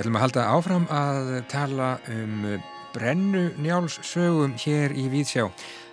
Við 0.00 0.06
ætlum 0.06 0.16
að 0.16 0.22
halda 0.24 0.42
áfram 0.48 0.84
að 0.96 1.26
tala 1.52 1.86
um 2.08 2.44
brennu 2.94 3.42
njálssögum 3.60 4.54
hér 4.56 4.94
í 4.96 5.02
Víðsjá. 5.12 5.42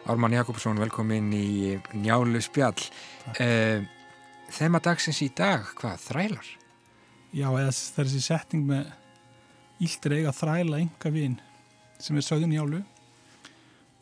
Ármann 0.08 0.32
Jakobsson, 0.32 0.78
velkomin 0.80 1.26
í 1.36 1.74
Njálu 1.92 2.40
spjall. 2.40 2.86
Uh, 3.36 3.84
þema 4.56 4.80
dagsins 4.86 5.20
í 5.26 5.28
dag, 5.36 5.68
hvað, 5.76 5.98
þrælar? 6.06 6.52
Já, 7.36 7.50
eða 7.50 7.74
það 7.76 8.00
er 8.00 8.08
þessi 8.14 8.22
setting 8.24 8.64
með 8.70 8.94
íldir 9.90 10.16
eiga 10.22 10.34
þræla 10.40 10.80
enga 10.86 11.12
vinn 11.18 11.36
sem 12.00 12.16
er 12.16 12.28
sögðun 12.30 12.56
Njálu 12.56 12.80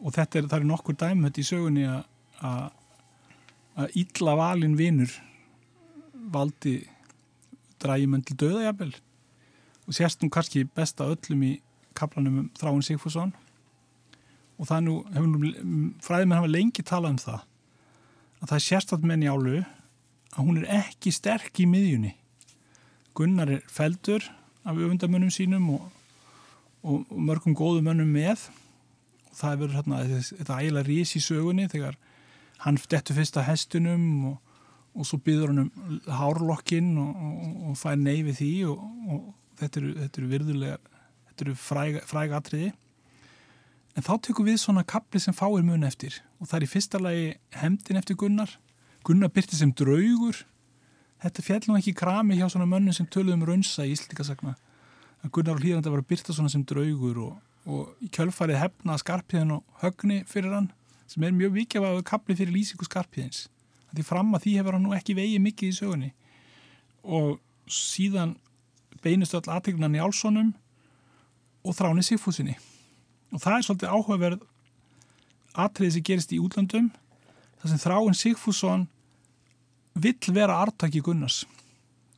og 0.06 0.14
þetta 0.20 0.44
er, 0.44 0.52
það 0.52 0.60
er 0.60 0.68
nokkur 0.70 1.00
dæmhött 1.02 1.42
í 1.42 1.48
sögunni 1.50 1.88
að 2.46 3.98
ílla 4.04 4.38
valin 4.38 4.78
vinnur 4.78 5.18
valdi 6.38 6.78
drægjum 7.82 8.22
til 8.22 8.40
döðajabel 8.46 8.94
og 9.86 9.94
sérstum 9.94 10.32
kannski 10.34 10.66
besta 10.76 11.08
öllum 11.08 11.44
í 11.46 11.52
kaplanum 11.96 12.40
um 12.44 12.52
Þráin 12.58 12.84
Sigfússon. 12.86 13.34
Og 14.60 14.70
það 14.70 14.86
nú, 14.86 14.96
fræðið 16.04 16.30
með 16.30 16.40
hafa 16.40 16.52
lengi 16.52 16.86
talað 16.86 17.16
um 17.16 17.22
það 17.26 17.42
að 18.46 18.50
það 18.50 18.58
er 18.58 18.66
sérstat 18.66 19.06
með 19.08 19.22
njálu 19.24 19.58
að 20.36 20.40
hún 20.44 20.60
er 20.62 20.72
ekki 20.82 21.12
sterk 21.16 21.60
í 21.64 21.68
miðjunni. 21.70 22.14
Gunnar 23.16 23.52
er 23.56 23.64
feldur 23.72 24.26
af 24.66 24.76
öfundamönnum 24.76 25.32
sínum 25.34 25.70
og, 25.78 25.86
og, 26.84 27.06
og 27.10 27.22
mörgum 27.30 27.56
góðum 27.58 27.88
mönnum 27.90 28.12
með. 28.12 28.48
Og 29.30 29.40
það 29.40 29.52
er 29.52 29.62
verið 29.62 29.78
hérna, 29.80 30.02
þetta 30.32 30.60
ægilega 30.62 30.90
rís 30.90 31.16
í 31.16 31.24
sögunni 31.24 31.70
þegar 31.72 31.98
hann 32.66 32.80
dettur 32.92 33.18
fyrst 33.20 33.40
að 33.40 33.50
hestunum 33.50 34.06
og, 34.32 34.36
og 34.96 35.08
svo 35.08 35.20
byður 35.24 35.54
hann 35.54 35.66
um 35.66 36.00
hárlokkinn 36.20 36.94
og 37.00 37.76
fær 37.80 38.00
neyfi 38.00 38.36
því 38.40 38.54
og 38.72 39.34
þetta 39.60 39.82
eru, 39.82 39.94
þetta 40.02 40.22
eru 40.22 40.32
virðulega 40.32 40.78
þetta 41.30 41.46
eru 41.46 41.56
fræg, 41.60 42.02
fræg 42.10 42.36
atriði. 42.36 42.74
En 43.96 44.04
þá 44.04 44.14
tekum 44.28 44.48
við 44.48 44.60
svona 44.60 44.84
kapli 44.88 45.22
sem 45.24 45.36
fáir 45.36 45.64
mun 45.64 45.88
eftir. 45.88 46.18
Og 46.40 46.50
það 46.50 46.58
er 46.58 46.66
í 46.66 46.72
fyrsta 46.72 47.00
lagi 47.00 47.26
hemdin 47.62 48.00
eftir 48.00 48.20
Gunnar. 48.20 48.52
Gunnar 49.08 49.32
byrti 49.32 49.56
sem 49.60 49.72
draugur. 49.72 50.42
Þetta 51.24 51.46
fjall 51.46 51.64
nú 51.70 51.78
ekki 51.80 51.96
krami 51.96 52.40
hjá 52.40 52.48
svona 52.52 52.68
mönnum 52.68 52.96
sem 52.96 53.08
töluðum 53.08 53.46
raunsa 53.48 53.86
í 53.88 53.94
Íslandikasagna 53.96 54.56
að 55.26 55.32
Gunnar 55.34 55.58
og 55.58 55.64
Hlýranda 55.64 55.92
var 55.94 56.04
að 56.04 56.10
byrta 56.12 56.36
svona 56.36 56.52
sem 56.52 56.64
draugur 56.68 57.22
og, 57.24 57.36
og 57.66 58.04
í 58.04 58.10
kjölfarið 58.14 58.62
hefna 58.62 58.98
skarpiðin 59.02 59.56
og 59.58 59.80
högni 59.82 60.22
fyrir 60.30 60.54
hann 60.54 60.70
sem 61.10 61.24
er 61.26 61.34
mjög 61.34 61.56
vikið 61.56 61.88
að 61.88 62.02
kapli 62.10 62.36
fyrir 62.38 62.54
lýsingu 62.54 62.86
skarpiðins 62.86 63.46
því 63.96 64.06
fram 64.06 64.34
að 64.36 64.46
því 64.46 64.54
hefur 64.60 64.76
hann 64.76 64.86
nú 64.86 64.94
ekki 64.96 65.16
vegið 65.16 65.44
mikið 65.46 65.72
í 65.72 65.76
sögunni. 65.78 66.12
Og 67.06 67.38
síðan 67.72 68.36
beinist 69.06 69.36
öll 69.38 69.46
aðteglunan 69.46 69.98
í 69.98 70.02
Álssonum 70.04 70.52
og 71.66 71.78
þráni 71.78 72.04
Sigfúsinni 72.06 72.58
og 73.32 73.42
það 73.44 73.58
er 73.58 73.66
svolítið 73.68 73.94
áhugaverð 73.94 74.44
atriði 75.66 75.96
sem 75.96 76.06
gerist 76.10 76.34
í 76.36 76.42
útlandum 76.42 76.92
þar 77.62 77.72
sem 77.72 77.82
þráin 77.82 78.18
Sigfússon 78.18 78.88
vill 79.96 80.34
vera 80.36 80.60
artaki 80.60 81.02
Gunnars. 81.04 81.46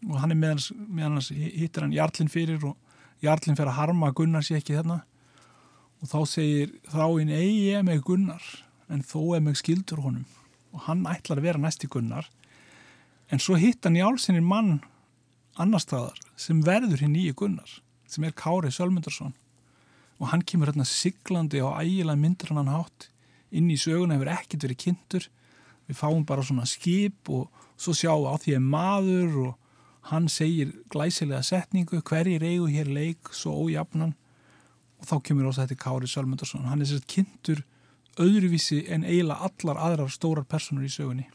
Og 0.07 0.17
hann 0.21 0.33
er 0.33 0.39
meðans, 0.39 0.71
meðans 0.73 1.29
hittir 1.33 1.85
hann 1.85 1.93
Jarlinn 1.93 2.31
fyrir 2.31 2.63
og 2.65 2.75
Jarlinn 3.23 3.57
fyrir 3.57 3.71
að 3.71 3.79
harma 3.79 4.11
Gunnars 4.15 4.51
ég 4.51 4.61
ekki 4.61 4.77
þarna 4.77 5.01
og 5.97 6.09
þá 6.11 6.19
segir 6.29 6.73
þráin 6.91 7.33
eigi 7.33 7.71
ég 7.71 7.85
með 7.85 8.03
Gunnar 8.05 8.43
en 8.93 9.01
þó 9.05 9.37
er 9.37 9.41
með 9.45 9.57
skildur 9.63 10.03
honum. 10.03 10.27
Og 10.75 10.83
hann 10.85 11.05
ætlar 11.09 11.41
að 11.41 11.47
vera 11.47 11.61
næsti 11.61 11.89
Gunnar. 11.89 12.27
En 13.33 13.41
svo 13.41 13.57
hitt 13.57 13.83
hann 13.85 13.97
í 13.97 14.03
álsinni 14.05 14.43
mann 14.43 14.77
annar 15.61 15.83
staðar 15.83 16.19
sem 16.39 16.63
verður 16.65 17.03
hinn 17.03 17.15
nýju 17.15 17.35
gunnar 17.41 17.77
sem 18.07 18.23
er 18.23 18.35
Kári 18.37 18.71
Sölmundarsson 18.71 19.35
og 20.17 20.31
hann 20.31 20.45
kemur 20.47 20.71
hérna 20.71 20.85
siglandi 20.87 21.61
á 21.61 21.69
ægilega 21.81 22.19
myndir 22.19 22.53
hann 22.53 22.71
hátt 22.71 23.09
inn 23.51 23.69
í 23.71 23.77
söguna 23.79 24.17
hefur 24.17 24.31
ekkert 24.33 24.65
verið 24.65 24.81
kynntur. 24.83 25.27
Við 25.87 25.99
fáum 26.01 26.25
bara 26.27 26.43
svona 26.43 26.67
skip 26.67 27.29
og 27.31 27.47
svo 27.79 27.93
sjáum 27.95 28.25
við 28.25 28.33
á 28.33 28.35
því 28.43 28.55
að 28.57 28.67
maður 28.73 29.37
og 29.45 29.53
hann 30.11 30.27
segir 30.31 30.73
glæsilega 30.91 31.43
setningu 31.43 32.01
hverjir 32.01 32.43
eigu 32.43 32.67
hér 32.71 32.91
leik 32.91 33.31
svo 33.31 33.55
ójafnan. 33.67 34.15
Og 34.97 35.07
þá 35.07 35.15
kemur 35.29 35.49
ós 35.51 35.59
að 35.59 35.69
þetta 35.69 35.83
Kári 35.85 36.11
Sölmundarsson 36.11 36.67
hann 36.67 36.83
er 36.83 36.91
sérst 36.91 37.09
kynntur 37.11 37.63
öðruvísi 38.17 38.83
en 38.89 39.05
eiginlega 39.05 39.47
allar 39.47 39.81
aðrar 39.85 40.11
stórar 40.11 40.47
personur 40.49 40.87
í 40.87 40.91
sögunni 40.91 41.27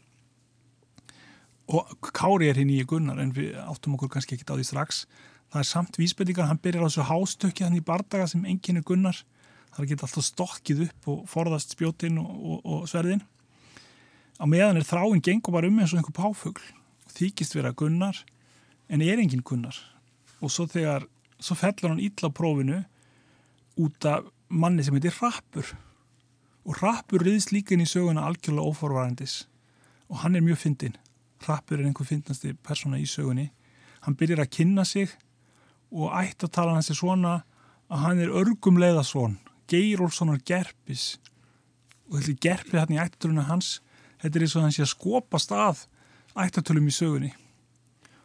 og 1.71 2.11
Kári 2.11 2.49
er 2.51 2.57
hinn 2.59 2.71
í 2.73 2.81
gunnar 2.87 3.21
en 3.23 3.31
við 3.35 3.55
áttum 3.61 3.95
okkur 3.95 4.11
kannski 4.11 4.35
ekki 4.35 4.47
á 4.51 4.57
því 4.57 4.65
strax. 4.67 5.03
Það 5.53 5.61
er 5.61 5.69
samt 5.69 5.99
vísbendingar, 6.01 6.49
hann 6.49 6.59
byrjar 6.59 6.83
á 6.83 6.87
þessu 6.89 7.05
hástökki 7.07 7.63
hann 7.63 7.77
í 7.77 7.83
bardaga 7.85 8.27
sem 8.27 8.43
enginn 8.45 8.81
er 8.81 8.87
gunnar. 8.87 9.21
Það 9.73 9.89
geta 9.89 10.07
alltaf 10.07 10.27
stokkið 10.27 10.83
upp 10.87 11.07
og 11.13 11.21
forðast 11.29 11.75
spjótin 11.75 12.19
og, 12.21 12.33
og, 12.33 12.59
og 12.65 12.89
sverðin. 12.89 13.23
Á 14.41 14.45
meðan 14.49 14.81
er 14.81 14.87
þráinn 14.87 15.23
gengur 15.23 15.55
bara 15.55 15.69
um 15.69 15.79
eins 15.79 15.93
og 15.93 16.01
einhver 16.01 16.17
páfugl 16.17 16.65
þykist 17.13 17.55
vera 17.55 17.71
gunnar 17.77 18.19
en 18.89 19.05
er 19.05 19.21
enginn 19.21 19.45
gunnar. 19.45 19.77
Og 20.43 20.51
svo 20.51 20.67
þegar, 20.67 21.07
svo 21.39 21.55
fellur 21.55 21.93
hann 21.93 22.03
ítla 22.03 22.33
prófinu 22.33 22.81
út 23.79 24.09
af 24.09 24.27
manni 24.49 24.83
sem 24.83 24.97
heitir 24.97 25.15
Rappur. 25.21 25.71
Og 26.67 26.75
Rappur 26.81 27.23
riðst 27.23 27.55
líka 27.55 27.73
inn 27.73 27.85
í 27.85 27.89
söguna 27.89 28.27
algjörlega 28.27 28.67
óforvarandis. 28.67 29.43
Og 30.11 30.21
hann 30.25 30.35
er 30.35 30.43
mjög 30.45 30.65
fyndin 30.65 30.99
Rappur 31.47 31.79
er 31.79 31.87
einhver 31.87 32.07
finnasti 32.07 32.53
persóna 32.65 32.99
í 33.01 33.07
sögunni. 33.09 33.49
Hann 34.03 34.17
byrjar 34.19 34.43
að 34.43 34.53
kynna 34.57 34.85
sig 34.87 35.11
og 35.93 36.13
ætti 36.17 36.47
að 36.47 36.55
tala 36.57 36.75
hans 36.77 36.91
er 36.91 36.97
svona 36.99 37.33
að 37.91 38.03
hann 38.05 38.21
er 38.23 38.33
örgum 38.33 38.79
leiðasvon 38.81 39.37
Geir 39.69 40.01
Olssonar 40.03 40.41
Gerpis. 40.45 41.17
Og 42.09 42.19
þetta 42.19 42.31
er 42.33 42.41
Gerpið 42.47 42.79
hérna 42.79 42.97
í 42.97 43.03
ættatöluna 43.03 43.47
hans 43.47 43.77
þetta 44.21 44.39
er 44.39 44.45
eins 44.45 44.55
og 44.57 44.65
hann 44.65 44.75
sé 44.75 44.83
að 44.85 44.93
skopast 44.93 45.53
að 45.55 45.85
ættatölum 46.43 46.89
í 46.89 46.95
sögunni. 46.95 47.33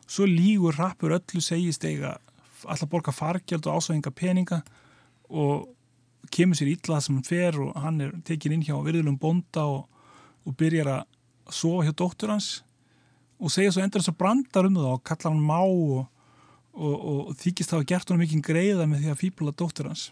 Svo 0.08 0.24
lígur 0.28 0.78
Rappur 0.78 1.14
öllu 1.18 1.42
segist 1.44 1.84
eiga 1.84 2.16
alltaf 2.64 2.88
borga 2.90 3.12
fargjald 3.14 3.66
og 3.68 3.78
ásvæðinga 3.78 4.14
peninga 4.16 4.62
og 5.28 5.68
kemur 6.34 6.58
sér 6.58 6.72
ítlað 6.72 7.04
sem 7.04 7.18
hann 7.18 7.26
fer 7.26 7.58
og 7.62 7.76
hann 7.78 8.00
er 8.02 8.14
tekin 8.26 8.56
inn 8.56 8.64
hjá 8.66 8.76
virðulum 8.82 9.18
bonda 9.20 9.66
og, 9.68 9.84
og 10.44 10.56
byrjar 10.58 10.90
að 10.96 11.54
sofa 11.54 11.86
hjá 11.86 11.94
dóttur 11.96 12.32
hans 12.32 12.48
og 13.38 13.52
segja 13.54 13.72
svo 13.74 13.82
endur 13.84 14.02
þess 14.02 14.12
að 14.12 14.20
brandar 14.20 14.68
um 14.68 14.78
það 14.78 14.94
og 14.94 15.02
kalla 15.06 15.30
hann 15.30 15.42
má 15.46 15.60
og, 15.62 16.06
og, 16.74 16.94
og 16.94 17.34
þykist 17.38 17.72
það 17.72 17.82
að 17.82 17.90
gert 17.92 18.10
hann 18.10 18.22
mikið 18.22 18.46
greiða 18.48 18.88
með 18.90 19.04
því 19.04 19.12
að 19.12 19.20
fýbla 19.22 19.54
dóttur 19.54 19.90
hans. 19.90 20.08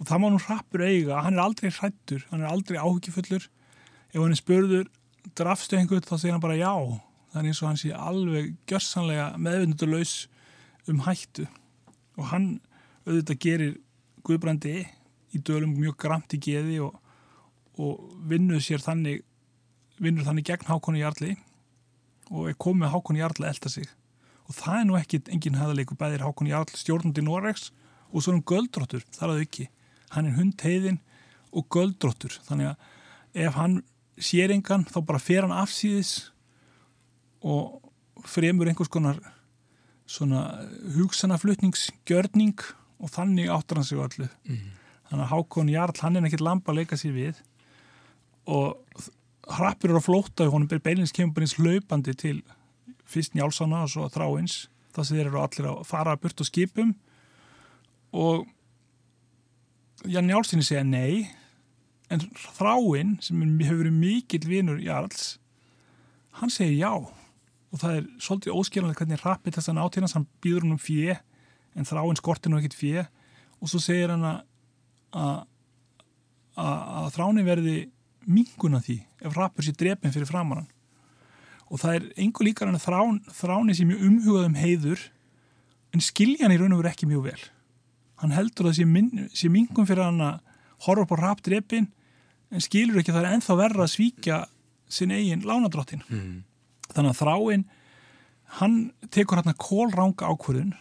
Og 0.00 0.08
það 0.08 0.22
má 0.22 0.26
nú 0.32 0.40
hrappur 0.42 0.84
eiga 0.86 1.20
hann 1.26 1.36
er 1.36 1.44
aldrei 1.44 1.70
hrættur, 1.70 2.24
hann 2.30 2.42
er 2.42 2.50
aldrei 2.50 2.80
áhugifullur 2.80 3.46
ef 4.10 4.18
hann 4.18 4.34
er 4.34 4.40
spörður 4.40 4.88
drafstu 5.38 5.78
einhvern 5.78 6.06
þá 6.06 6.16
segir 6.16 6.34
hann 6.34 6.42
bara 6.42 6.58
já. 6.58 6.72
Það 7.30 7.42
er 7.42 7.50
eins 7.50 7.62
og 7.62 7.68
hann 7.68 7.78
sé 7.78 7.92
alveg 7.94 8.54
gjörsanlega 8.70 9.26
meðvindurlaus 9.38 10.14
um 10.90 11.04
hættu. 11.04 11.46
Og 12.18 12.26
hann 12.32 12.48
auðvitað 13.06 13.42
gerir 13.44 13.76
Guðbrandi 14.26 14.80
í 15.30 15.40
dölum 15.46 15.76
mjög 15.78 15.94
gramt 16.02 16.34
í 16.34 16.40
geði 16.42 16.80
og, 16.84 16.96
og 17.78 18.02
vinnur 18.28 18.60
sér 18.64 18.82
þannig 18.82 19.22
vinnur 20.00 20.26
þannig 20.26 20.48
gegn 20.48 20.68
Hákonu 20.68 21.00
Jarlí 21.00 21.36
og 22.30 22.48
er 22.50 22.56
komið 22.60 22.94
Hákon 22.94 23.18
Jarl 23.18 23.42
að 23.42 23.50
elda 23.50 23.72
sig. 23.72 23.90
Og 24.46 24.56
það 24.56 24.78
er 24.78 24.88
nú 24.88 24.96
ekki 24.98 25.22
engin 25.30 25.58
hæðarleiku 25.58 25.98
bæðir 25.98 26.24
Hákon 26.24 26.50
Jarl 26.50 26.70
stjórnandi 26.78 27.24
Noregs 27.26 27.70
og 28.10 28.22
svo 28.22 28.32
er 28.32 28.38
hann 28.38 28.48
göldróttur, 28.50 29.04
þar 29.14 29.34
að 29.34 29.44
ekki 29.44 29.68
hann 30.14 30.26
er 30.26 30.38
hundheiðin 30.38 30.98
og 31.54 31.66
göldróttur 31.72 32.36
þannig 32.46 32.72
að 32.72 33.44
ef 33.46 33.58
hann 33.58 33.76
sér 34.20 34.54
engan 34.54 34.86
þá 34.90 34.98
bara 35.06 35.22
fer 35.22 35.46
hann 35.46 35.54
afsýðis 35.54 36.30
og 37.46 37.80
fremur 38.26 38.68
einhvers 38.68 38.90
konar 38.92 39.20
svona 40.10 40.44
hugsanaflutningsgjörning 40.96 42.58
og 43.00 43.12
þannig 43.14 43.50
áttar 43.54 43.80
hann 43.80 43.88
sig 43.88 44.02
allu 44.02 44.26
mm. 44.26 44.66
þannig 45.08 45.24
að 45.24 45.32
Hákon 45.32 45.72
Jarl 45.72 46.02
hann 46.02 46.18
er 46.18 46.28
ekkert 46.28 46.46
lampa 46.46 46.74
að 46.74 46.82
leika 46.82 46.98
sér 47.00 47.16
við 47.16 47.42
og 48.50 48.79
hrappir 49.60 49.90
eru 49.90 50.00
að 50.00 50.06
flóta 50.08 50.46
og 50.46 50.54
honum 50.54 50.82
beinins 50.82 51.14
kemur 51.14 51.34
bara 51.36 51.46
eins 51.46 51.56
hlaupandi 51.58 52.14
til 52.18 52.38
fyrst 53.10 53.36
njálsana 53.36 53.84
og 53.84 53.92
svo 53.92 54.08
þráins. 54.12 54.64
Þar 54.94 55.06
sem 55.06 55.18
þeir 55.18 55.28
eru 55.28 55.42
allir 55.42 55.68
að 55.70 55.84
fara 55.86 56.14
að 56.14 56.24
burt 56.24 56.42
á 56.42 56.44
skipum. 56.46 56.94
Og 58.10 58.48
já 60.08 60.20
njálsinni 60.24 60.66
segja 60.66 60.84
nei 60.86 61.30
en 62.10 62.24
þráinn 62.56 63.18
sem 63.22 63.42
hefur 63.60 63.84
verið 63.84 63.98
mikill 64.00 64.48
vinur 64.48 64.80
Jarls 64.82 65.36
hann 66.40 66.50
segir 66.50 66.80
já. 66.80 66.92
Og 67.70 67.78
það 67.78 67.96
er 68.00 68.06
svolítið 68.18 68.56
óskiljanlega 68.56 69.04
hvernig 69.04 69.22
hrappir 69.22 69.54
þess 69.54 69.70
að 69.70 69.78
náttínast 69.78 70.16
hann 70.18 70.26
býður 70.42 70.66
hann 70.66 70.74
um 70.74 70.82
fjö 70.82 71.14
en 71.78 71.86
þráinn 71.86 72.18
skortir 72.18 72.50
nú 72.50 72.58
ekkit 72.58 72.78
fjö 72.78 73.04
og 73.60 73.70
svo 73.70 73.78
segir 73.82 74.10
hann 74.10 74.26
að 74.26 75.46
að 76.60 77.08
þráni 77.14 77.44
verði 77.46 77.76
minguna 78.30 78.80
því 78.84 78.98
ef 79.26 79.36
rappur 79.36 79.66
sér 79.66 79.76
drefin 79.78 80.14
fyrir 80.14 80.28
framarann 80.28 80.68
og 81.70 81.78
það 81.82 81.96
er 81.96 82.06
einhver 82.18 82.48
líkar 82.48 82.70
en 82.70 82.82
þrán, 82.82 83.20
þráni 83.30 83.76
sem 83.78 83.90
er 83.94 84.02
umhugað 84.02 84.48
um 84.48 84.58
heiður 84.58 85.06
en 85.94 86.02
skilja 86.02 86.46
hann 86.46 86.54
í 86.54 86.58
raun 86.58 86.74
og 86.74 86.82
veru 86.82 86.90
ekki 86.90 87.08
mjög 87.10 87.28
vel. 87.28 87.42
Hann 88.22 88.34
heldur 88.34 88.68
að 88.68 88.72
það 88.72 88.78
sé, 88.80 88.86
minn, 88.90 89.26
sé 89.34 89.50
mingum 89.52 89.86
fyrir 89.88 90.06
hann 90.06 90.22
að 90.22 90.40
horfa 90.86 91.06
upp 91.06 91.14
á 91.14 91.22
rapdrepin 91.22 91.88
en 92.50 92.64
skilur 92.64 93.00
ekki 93.00 93.12
að 93.12 93.20
það 93.20 93.28
er 93.28 93.36
enþá 93.36 93.56
verra 93.60 93.86
að 93.86 93.92
svíkja 93.94 94.40
sin 94.90 95.14
eigin 95.14 95.46
lánadrottin 95.46 96.02
mm. 96.08 96.36
þannig 96.90 97.12
að 97.12 97.20
þráinn 97.20 97.66
hann 98.58 98.76
tekur 99.14 99.38
hérna 99.38 99.54
kólranga 99.54 100.30
ákvörðun 100.32 100.72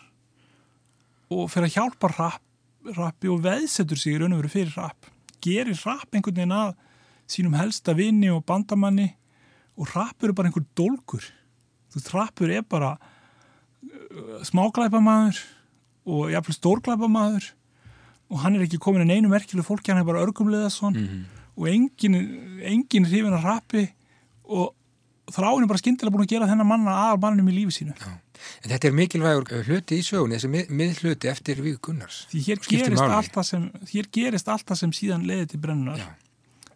og 1.29 1.49
fyrir 1.53 1.69
að 1.69 1.75
hjálpa 1.75 2.09
rap, 2.15 2.45
rappi 2.97 3.29
og 3.29 3.43
veðsetur 3.45 3.99
sig 3.99 4.15
í 4.15 4.21
raun 4.21 4.33
og 4.33 4.41
veru 4.41 4.53
fyrir 4.55 4.73
rapp 4.79 5.11
gerir 5.45 5.77
rapp 5.85 6.09
einhvern 6.09 6.39
veginn 6.41 6.55
að 6.57 6.73
sínum 7.31 7.55
helsta 7.59 7.93
vinni 7.97 8.29
og 8.33 8.43
bandamanni 8.49 9.09
og 9.79 9.87
rappur 9.95 10.29
er 10.31 10.35
bara 10.37 10.49
einhver 10.51 10.65
dólkur 10.77 11.23
þú 11.89 11.97
veist, 11.99 12.11
rappur 12.13 12.51
er 12.51 12.65
bara 12.67 12.95
uh, 12.99 14.41
smáglæpamaður 14.47 15.39
og 16.09 16.31
jafnvel 16.33 16.57
stórglæpamaður 16.57 17.51
og 18.29 18.41
hann 18.43 18.57
er 18.59 18.65
ekki 18.67 18.77
komin 18.81 19.01
en 19.05 19.13
einu 19.15 19.29
merkileg 19.31 19.65
fólki, 19.65 19.89
hann 19.93 20.01
er 20.03 20.07
bara 20.09 20.21
örgumlega 20.25 20.69
svon 20.73 20.97
Mm. 20.99 21.23
og 21.59 21.67
engin, 21.67 22.13
engin 22.63 23.05
hrifin 23.09 23.33
að 23.35 23.43
rappi 23.43 23.81
og 24.45 24.75
þráin 25.29 25.63
er 25.65 25.67
bara 25.69 25.81
skyndilega 25.81 26.13
búin 26.15 26.23
að 26.25 26.31
gera 26.35 26.47
þennan 26.49 26.67
manna 26.69 26.93
aðal 27.09 27.19
manninum 27.25 27.49
í 27.51 27.57
lífi 27.59 27.79
sínu 27.83 27.95
En 28.63 28.71
þetta 28.71 28.87
er 28.87 28.93
mikilvægur 28.95 29.49
uh, 29.51 29.63
hluti 29.67 29.97
í 29.99 30.03
sögunni, 30.05 30.37
þessi 30.37 30.47
mið, 30.53 30.69
miðhluti 30.71 31.27
eftir 31.27 31.59
Víð 31.59 31.79
Gunnars. 31.83 32.21
því 32.31 32.43
hér 32.45 32.61
gerist, 32.63 33.41
sem, 33.49 33.65
hér 33.91 34.07
gerist 34.15 34.47
allt 34.47 34.65
það 34.69 34.79
sem 34.85 34.93
síðan 34.95 35.25
leiði 35.27 35.49
til 35.51 35.59
brennunar 35.59 35.99
Já. 35.99 36.07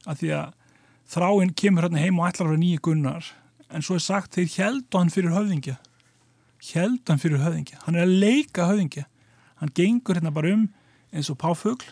Að 0.09 0.19
því 0.21 0.29
að 0.37 0.53
þráin 1.13 1.55
kemur 1.57 1.87
hérna 1.87 2.03
heim 2.03 2.19
og 2.19 2.29
ætlar 2.29 2.47
að 2.47 2.53
vera 2.53 2.63
nýju 2.63 2.83
gunnar. 2.87 3.31
En 3.73 3.85
svo 3.85 3.97
er 3.97 4.05
sagt 4.05 4.37
þeir 4.37 4.51
heldu 4.57 4.99
hann 4.99 5.11
fyrir 5.13 5.35
höfðingja. 5.35 5.75
Heldu 6.73 7.11
hann 7.11 7.21
fyrir 7.21 7.43
höfðingja. 7.43 7.81
Hann 7.85 7.97
er 7.97 8.07
að 8.07 8.15
leika 8.23 8.69
höfðingja. 8.69 9.05
Hann 9.61 9.73
gengur 9.77 10.19
hérna 10.19 10.33
bara 10.33 10.53
um 10.55 10.67
eins 11.13 11.31
og 11.33 11.39
páfugl. 11.41 11.85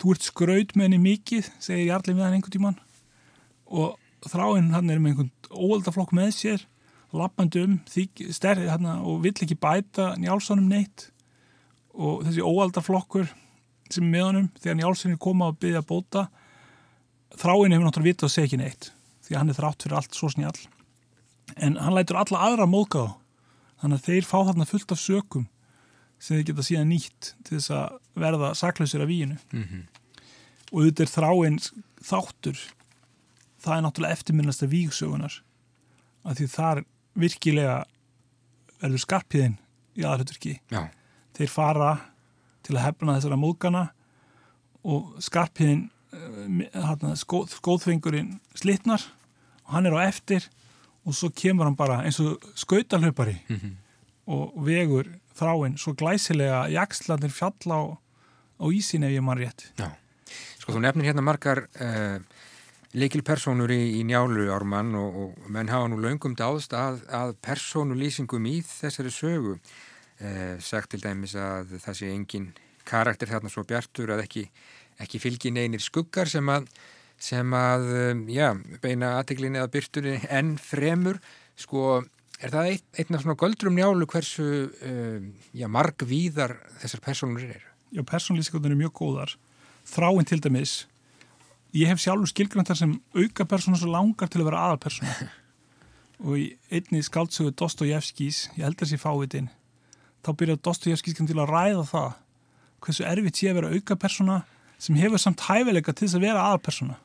Þú 0.00 0.14
ert 0.14 0.26
skraut 0.26 0.76
með 0.76 0.88
henni 0.88 1.00
mikið 1.02 1.50
segir 1.62 1.88
Jarli 1.90 2.16
við 2.16 2.26
hann 2.26 2.36
einhvern 2.38 2.56
tímann. 2.56 2.78
Og 3.66 3.96
þráin 4.28 4.72
hann 4.74 4.90
er 4.90 5.00
með 5.02 5.14
einhvern 5.14 5.32
óaldaflokk 5.52 6.14
með 6.16 6.34
sér 6.36 6.68
lappandi 7.12 7.60
um 7.66 7.76
þyk, 7.92 8.22
sterri, 8.32 8.68
hérna, 8.70 8.96
og 9.04 9.20
vill 9.24 9.34
ekki 9.34 9.58
bæta 9.60 10.14
Njálssonum 10.20 10.68
neitt. 10.70 11.10
Og 11.92 12.24
þessi 12.26 12.44
óaldaflokkur 12.44 13.28
sem 13.92 14.06
með 14.08 14.24
honum 14.28 14.48
þegar 14.58 14.78
Njálsson 14.78 15.14
er 15.14 15.20
koma 15.20 15.50
að 15.50 15.58
byggja 15.64 15.84
bóta 15.88 16.26
þráin 17.40 17.74
hefur 17.74 17.86
náttúrulega 17.86 18.10
vitað 18.10 18.28
að 18.28 18.34
segja 18.34 18.50
ekki 18.50 18.60
neitt 18.60 18.90
því 19.22 19.34
að 19.34 19.40
hann 19.40 19.52
er 19.52 19.58
þrátt 19.58 19.86
fyrir 19.86 19.98
allt 19.98 20.18
svo 20.18 20.30
snjall. 20.32 20.60
En 21.56 21.78
hann 21.80 21.96
lætur 21.96 22.18
alla 22.20 22.44
aðra 22.48 22.68
móðga 22.68 23.06
á 23.06 23.08
þannig 23.82 23.98
að 23.98 24.06
þeir 24.08 24.28
fá 24.28 24.38
þarna 24.48 24.68
fullt 24.68 24.94
af 24.94 25.02
sökum 25.02 25.48
sem 26.22 26.38
þeir 26.38 26.46
geta 26.50 26.66
síðan 26.66 26.92
nýtt 26.92 27.32
til 27.42 27.56
þess 27.56 27.72
að 27.74 27.98
verða 28.22 28.52
saklausir 28.58 29.02
af 29.02 29.10
víinu 29.10 29.38
Mm 29.52 29.88
og 30.72 30.80
auðvitað 30.80 31.04
er 31.04 31.10
þráin 31.12 31.58
þáttur. 32.00 32.60
Það 33.62 33.76
er 33.76 33.82
náttúrulega 33.84 34.16
eftirminnasta 34.16 34.66
vígsögunar 34.66 35.34
af 36.24 36.38
því 36.38 36.46
þar 36.48 36.84
virkilega 37.18 37.84
verður 38.80 39.02
skarpiðin 39.04 39.58
í 39.98 40.06
aðhaldurki 40.06 40.54
þeir 41.36 41.52
fara 41.52 41.90
til 42.64 42.76
að 42.76 42.86
hefna 42.86 43.18
þessara 43.18 43.38
móðgana 43.38 43.82
og 44.82 45.12
skarpiðin 45.22 45.90
skóð, 46.12 47.48
skóðfengurinn 47.58 48.34
slitnar 48.58 49.02
og 49.66 49.72
hann 49.76 49.86
er 49.88 49.96
á 49.96 50.00
eftir 50.08 50.48
og 51.06 51.14
svo 51.16 51.30
kemur 51.34 51.66
hann 51.66 51.76
bara 51.78 52.02
eins 52.04 52.20
og 52.20 52.42
skautalöpari 52.54 53.38
Mhm. 53.48 53.76
og 54.26 54.52
vegur 54.66 55.08
þráinn 55.36 55.78
svo 55.78 55.94
glæsilega 55.94 56.68
jakslandir 56.70 57.30
fjalla 57.32 57.74
á, 57.74 57.84
á 58.60 58.64
ísin 58.70 59.04
ef 59.04 59.10
ég 59.10 59.22
mann 59.22 59.38
rétt 59.38 59.72
já. 59.78 59.90
Sko, 60.58 60.72
þú 60.72 60.80
nefnir 60.80 61.08
hérna 61.10 61.22
margar 61.24 61.66
uh, 61.80 62.18
leikilpersónur 62.94 63.70
í, 63.72 63.98
í 63.98 64.04
njálu 64.04 64.46
ármann 64.52 64.94
og, 64.94 65.16
og 65.16 65.48
menn 65.50 65.68
hafa 65.72 65.88
nú 65.88 65.98
löngum 66.00 66.36
dáðst 66.36 66.72
að, 66.76 67.00
að 67.10 67.34
persónulýsingum 67.42 68.46
í 68.46 68.60
þessari 68.62 69.10
sögu. 69.10 69.58
Uh, 70.22 70.54
sagt 70.62 70.92
til 70.92 71.00
dæmis 71.02 71.34
að 71.34 71.72
það 71.82 71.96
sé 71.98 72.10
engin 72.12 72.52
karakter 72.86 73.26
þarna 73.30 73.50
svo 73.50 73.64
bjartur 73.66 74.12
að 74.14 74.22
ekki, 74.26 74.44
ekki 75.00 75.20
fylgin 75.22 75.60
einir 75.62 75.82
skuggar 75.82 76.28
sem 76.30 76.48
að, 76.52 76.66
sem 77.20 77.54
að 77.56 77.86
um, 78.00 78.24
já, 78.32 78.50
beina 78.84 79.16
aðteglinni 79.20 79.62
að 79.62 79.72
byrtunni 79.76 80.18
enn 80.28 80.56
fremur. 80.60 81.20
Sko, 81.58 82.02
er 82.42 82.52
það 82.52 82.72
eitt, 82.74 82.88
einn 82.98 83.16
af 83.16 83.24
svona 83.24 83.38
göldrum 83.40 83.78
njálu 83.78 84.08
hversu 84.10 84.48
uh, 84.68 85.30
já, 85.56 85.68
margvíðar 85.70 86.58
þessar 86.82 87.04
persónur 87.04 87.46
eru? 87.46 87.72
Já, 87.92 88.00
persónlýsingarnir 88.08 88.72
er 88.72 88.84
mjög 88.86 88.94
góðar 89.02 89.36
þráinn 89.88 90.28
til 90.28 90.40
dæmis 90.42 90.86
ég 91.76 91.90
hef 91.90 92.00
sjálfur 92.02 92.30
skilgræntar 92.30 92.78
sem 92.78 92.94
auka 93.16 93.46
persóna 93.48 93.78
svo 93.80 93.90
langar 93.92 94.30
til 94.30 94.42
að 94.42 94.50
vera 94.50 94.64
aðalpersona 94.68 95.28
og 96.26 96.38
í 96.38 96.46
einni 96.70 97.02
skáldsögu 97.02 97.54
Dostojevskis, 97.58 98.46
ég 98.56 98.66
held 98.66 98.82
að 98.82 98.92
sé 98.92 99.00
fávitinn 99.00 99.50
þá 100.22 100.32
byrjaði 100.38 100.64
Dostojevskis 100.68 101.18
til 101.18 101.38
að 101.38 101.50
ræða 101.50 101.86
það 101.90 102.10
hversu 102.82 103.06
erfitt 103.08 103.40
sé 103.40 103.50
að 103.50 103.60
vera 103.60 103.72
auka 103.76 103.98
persóna 103.98 104.42
sem 104.82 104.96
hefur 104.98 105.20
samt 105.22 105.44
hæfileika 105.46 105.92
til 105.94 106.08
þess 106.08 106.18
að 106.18 106.24
vera 106.26 106.42
aðalpersona 106.48 106.96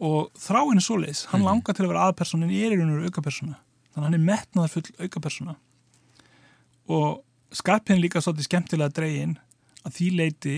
og 0.00 0.30
þráinn 0.40 0.80
er 0.80 0.84
svoleiðis, 0.84 1.26
hann 1.32 1.40
Mhm. 1.42 1.48
langar 1.48 1.74
til 1.76 1.84
að 1.84 1.88
vera 1.92 2.04
aðalpersona 2.06 2.44
en 2.46 2.50
er 2.50 2.72
í 2.72 2.78
raun 2.78 2.90
og 2.92 2.96
veru 3.00 3.10
auka 3.10 3.22
persóna 3.26 3.56
þannig 3.90 4.00
að 4.00 4.04
hann 4.04 4.14
er 4.14 4.26
metnaðar 4.30 4.70
full 4.74 4.82
auka 5.00 5.20
persóna 5.20 5.56
og 6.90 7.22
skarpinn 7.52 8.00
líka 8.02 8.20
svolítið 8.22 8.46
skemmtilega 8.48 8.92
dregin 8.94 9.36
að 9.84 9.92
því 9.96 10.08
leiti 10.16 10.56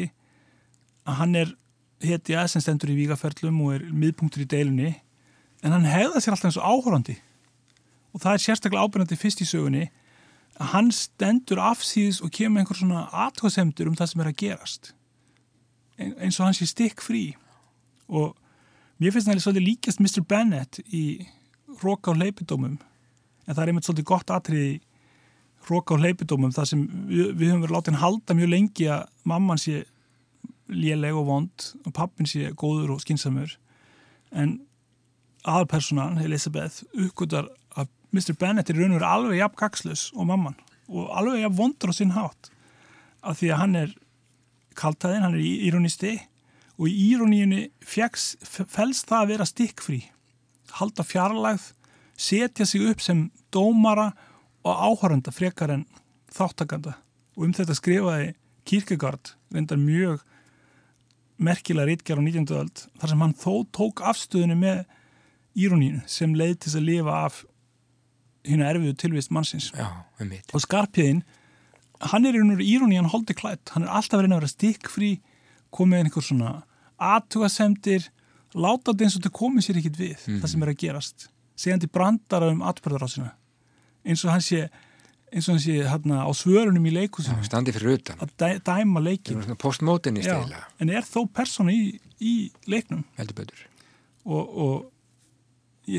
að 1.07 1.15
hann 1.21 1.35
er 1.37 1.55
hetja 2.03 2.47
sem 2.51 2.63
stendur 2.63 2.91
í 2.93 2.97
vígaferlum 2.99 3.61
og 3.65 3.75
er 3.77 3.85
miðpunktur 3.93 4.43
í 4.45 4.49
deilunni 4.51 4.95
en 5.63 5.73
hann 5.73 5.85
hefða 5.87 6.21
sér 6.23 6.35
alltaf 6.35 6.51
eins 6.51 6.59
og 6.61 6.67
áhórandi 6.67 7.17
og 8.13 8.21
það 8.21 8.35
er 8.37 8.43
sérstaklega 8.47 8.83
ábyrgandi 8.87 9.17
fyrst 9.19 9.43
í 9.45 9.49
sögunni 9.49 9.85
að 10.61 10.73
hann 10.75 10.91
stendur 10.93 11.63
afsýðis 11.63 12.21
og 12.23 12.31
kemur 12.35 12.61
einhver 12.63 12.77
svona 12.79 13.07
aðtöðsemdur 13.11 13.89
um 13.89 13.97
það 13.97 14.11
sem 14.13 14.21
er 14.21 14.31
að 14.33 14.37
gerast 14.43 14.93
eins 15.99 16.39
og 16.41 16.49
hann 16.49 16.57
sé 16.57 16.69
stikk 16.69 17.03
frí 17.05 17.25
og 18.09 18.37
mér 19.03 19.15
finnst 19.15 19.29
það 19.29 19.43
svolítið 19.45 19.69
líkjast 19.69 20.03
Mr. 20.03 20.25
Bennett 20.29 20.81
í 20.89 21.27
Róka 21.83 22.13
og 22.13 22.21
leipidómum 22.21 22.79
en 22.79 23.55
það 23.55 23.63
er 23.63 23.73
einmitt 23.73 23.89
svolítið 23.89 24.11
gott 24.13 24.33
atrið 24.35 24.67
í 24.67 24.75
Róka 25.69 25.97
og 25.97 26.03
leipidómum 26.03 26.53
þar 26.55 26.69
sem 26.73 26.85
við, 27.09 27.33
við 27.39 27.53
höfum 27.53 27.65
verið 27.67 27.77
látið 27.77 27.95
hann 27.95 28.03
halda 28.03 28.37
mjög 28.39 28.53
lengi 28.53 28.89
að 28.91 29.07
mamman 29.29 29.61
sé 29.63 29.85
léleg 30.73 31.17
og 31.19 31.27
vond 31.29 31.69
og 31.85 31.95
pappin 31.97 32.29
sé 32.29 32.53
góður 32.59 32.97
og 32.97 33.03
skinsamur 33.03 33.57
en 34.33 34.61
aðalpersonan, 35.43 36.21
Elisabeth, 36.23 36.85
uppgötar 36.95 37.49
að 37.75 37.91
Mr. 38.15 38.35
Bennett 38.39 38.71
er 38.71 38.79
raun 38.79 38.95
og 38.95 39.01
veru 39.01 39.09
alveg 39.09 39.41
jafn 39.41 39.59
gagslös 39.59 40.05
og 40.15 40.29
mamman 40.31 40.59
og 40.89 41.11
alveg 41.19 41.43
jafn 41.43 41.59
vondur 41.59 41.93
á 41.93 41.95
sinn 41.97 42.15
hátt 42.17 42.53
af 43.23 43.39
því 43.41 43.51
að 43.51 43.61
hann 43.63 43.79
er 43.83 43.95
kaltaðinn, 44.77 45.25
hann 45.25 45.37
er 45.37 45.43
íronisti 45.69 46.17
og 46.79 46.89
í 46.89 46.95
íroníunni 47.13 47.69
felst 47.85 49.09
það 49.09 49.19
að 49.19 49.31
vera 49.33 49.49
stikkfrí 49.49 50.01
halda 50.79 51.05
fjarlægð 51.07 51.71
setja 52.17 52.67
sig 52.69 52.85
upp 52.89 53.03
sem 53.05 53.27
dómara 53.53 54.13
og 54.65 54.85
áhörenda 54.87 55.33
frekar 55.35 55.73
en 55.75 55.87
þáttakanda 56.33 56.97
og 57.37 57.47
um 57.47 57.55
þetta 57.57 57.77
skrifaði 57.77 58.33
Kierkegaard 58.69 59.35
reyndar 59.53 59.81
mjög 59.81 60.23
merkilega 61.43 61.89
rítgjár 61.91 62.23
á 62.23 62.25
19. 62.25 62.53
öld 62.57 62.85
þar 63.01 63.13
sem 63.13 63.25
hann 63.25 63.35
þó 63.35 63.55
tók 63.75 64.05
afstöðinu 64.07 64.57
með 64.59 64.85
íronínu 65.59 66.03
sem 66.09 66.37
leið 66.39 66.59
til 66.65 66.77
að 66.79 66.89
lifa 66.89 67.17
af 67.27 67.43
hérna 68.47 68.71
erfiðu 68.71 68.97
tilvist 68.99 69.33
mannsins 69.35 69.71
Já, 69.75 69.89
um 70.21 70.33
og 70.33 70.65
skarpiðin 70.65 71.25
hann 72.11 72.27
er 72.27 72.35
í 72.35 72.41
raun 72.43 72.55
og 72.57 72.59
íróni, 72.65 72.97
hann 72.99 73.11
holdi 73.13 73.35
klætt 73.35 73.71
hann 73.75 73.85
er 73.87 73.89
alltaf 73.95 74.19
verið 74.21 74.33
að 74.33 74.41
vera 74.41 74.53
stikkfrí 74.53 75.11
komið 75.73 76.03
einhver 76.05 76.23
svona 76.27 76.63
aðtugasemdir 77.03 78.09
láta 78.55 78.93
þetta 78.93 79.05
eins 79.07 79.17
og 79.17 79.23
þetta 79.23 79.37
komið 79.39 79.67
sér 79.67 79.79
ekkit 79.81 79.97
við 80.01 80.17
Mhm. 80.29 80.41
það 80.43 80.49
sem 80.53 80.63
er 80.63 80.69
að 80.73 80.79
gerast. 80.83 81.29
Segjandi 81.57 81.89
brandara 81.93 82.49
um 82.51 82.61
atbyrðarásina 82.63 83.33
eins 84.05 84.25
og 84.25 84.31
hann 84.33 84.41
sé 84.41 84.69
eins 85.33 85.49
og 85.49 85.55
hann 85.55 85.63
sé 85.65 85.77
hérna 85.89 86.25
á 86.27 86.31
svörunum 86.37 86.85
í 86.87 86.93
leikusinu 86.93 87.43
standi 87.45 87.73
fyrir 87.73 87.95
utan. 87.99 88.19
að 88.19 88.31
dæ, 88.37 88.59
dæma 88.61 89.01
leikin 89.03 89.41
postmótinist 89.57 90.29
eða, 90.29 90.65
en 90.81 90.91
er 90.91 91.03
þó 91.03 91.27
persóna 91.33 91.73
í, 91.73 91.99
í 92.21 92.51
leiknum. 92.67 93.05
Heldur 93.17 93.35
betur. 93.35 93.57
og, 94.27 94.59
og 94.59 94.92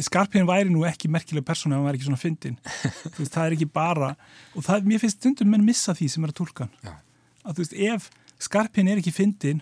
Skarpíðin 0.08 0.48
væri 0.48 0.70
nú 0.72 0.86
ekki 0.88 1.10
merkileg 1.12 1.44
persóna 1.44 1.76
ef 1.76 1.82
hann 1.82 1.88
væri 1.90 2.00
ekki 2.00 2.08
svona 2.08 2.22
fyndin 2.22 2.58
veist, 3.18 3.34
það 3.34 3.46
er 3.50 3.56
ekki 3.58 3.68
bara 3.74 4.14
og 4.56 4.64
það, 4.64 4.86
mér 4.88 5.02
finnst 5.04 5.20
stundum 5.20 5.50
menn 5.52 5.66
missa 5.68 5.96
því 5.98 6.08
sem 6.14 6.24
er 6.24 6.32
að 6.32 6.38
tólka 6.40 6.68
hann 6.68 6.74
Já. 6.88 6.94
að 7.44 7.58
þú 7.58 7.66
veist, 7.66 7.78
ef 7.92 8.10
Skarpíðin 8.48 8.92
er 8.94 9.02
ekki 9.04 9.12
fyndin 9.16 9.60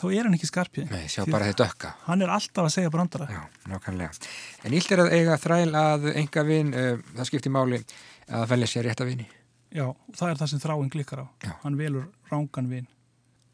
þá 0.00 0.04
er 0.10 0.26
hann 0.26 0.34
ekki 0.34 0.48
Skarpíðin 0.50 0.90
Nei, 0.90 1.06
sjá 1.06 1.22
bara 1.30 1.46
þetta 1.52 1.68
ökka. 1.70 1.92
hann 2.08 2.22
er 2.26 2.32
alltaf 2.34 2.66
að 2.66 2.74
segja 2.74 2.90
brandara 2.90 3.28
Já, 3.30 3.44
nákvæmlega. 3.70 4.26
En 4.66 4.74
ílt 4.74 4.90
er 4.90 5.04
að 5.04 5.12
eiga 5.14 5.38
þræl 5.38 5.70
að 5.78 6.08
enga 6.18 6.44
vin, 6.50 6.74
uh, 6.74 6.98
það 7.14 7.30
skiptir 7.30 7.54
máli 7.54 7.78
að 8.26 8.46
velja 8.50 8.66
sér 8.74 8.88
rétta 8.88 9.06
vini. 9.06 9.26
Já, 9.74 9.86
og 9.86 10.14
það 10.18 10.30
er 10.32 10.38
það 10.42 10.50
sem 10.50 10.60
þráin 10.62 10.90
klikkar 10.90 11.22
á. 11.22 11.26
Já. 11.46 11.52
Hann 11.62 11.78
velur 11.78 12.04
rángan 12.30 12.68
vin 12.70 12.86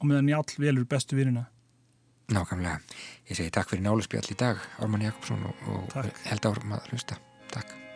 og 0.00 0.09
meðan 0.09 0.28
Njál 0.30 0.45
velur 0.64 0.85
bestu 0.88 1.16
vinina. 1.21 1.45
Nákvæmlega. 2.30 2.78
Ég 3.26 3.38
segi 3.38 3.50
takk 3.54 3.72
fyrir 3.72 3.82
náluspjall 3.87 4.30
í 4.30 4.38
dag, 4.38 4.62
Ármann 4.78 5.06
Jakobsson 5.08 5.46
og, 5.50 5.68
og 5.75 6.10
held 6.28 6.50
árum 6.50 6.76
að 6.78 6.90
hlusta. 6.92 7.18
Takk. 7.50 7.89